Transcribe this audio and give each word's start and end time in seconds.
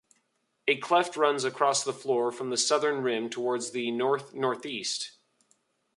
A 0.67 0.77
cleft 0.77 1.15
runs 1.15 1.43
across 1.43 1.83
the 1.83 1.93
floor 1.93 2.31
from 2.31 2.49
the 2.49 2.57
southern 2.57 3.03
rim 3.03 3.29
toward 3.29 3.61
the 3.71 3.91
north-northeast. 3.91 5.11